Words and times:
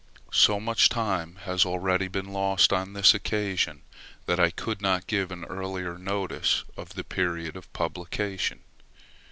So 0.33 0.59
much 0.59 0.89
time 0.89 1.35
has 1.43 1.63
already 1.63 2.07
been 2.07 2.33
lost 2.33 2.73
on 2.73 2.93
this 2.93 3.13
occasion 3.13 3.83
that 4.25 4.39
I 4.39 4.49
could 4.49 4.81
not 4.81 5.05
give 5.05 5.29
an 5.31 5.45
earlier 5.45 5.95
notice 5.95 6.63
of 6.75 6.95
the 6.95 7.03
period 7.03 7.55
of 7.55 7.71
publication. 7.71 8.61